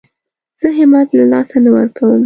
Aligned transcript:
زه 0.61 0.67
همت 0.79 1.07
له 1.17 1.23
لاسه 1.31 1.57
نه 1.65 1.69
ورکوم. 1.75 2.19